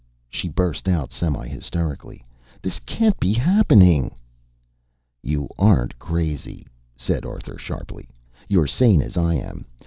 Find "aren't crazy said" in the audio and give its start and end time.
5.59-7.23